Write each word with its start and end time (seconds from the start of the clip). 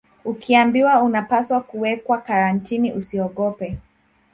Ukiambiwa 0.25 1.01
unapaswa 1.03 1.61
kuwekwa 1.61 2.17
Karantini 2.17 2.93
usiogope 2.93 3.77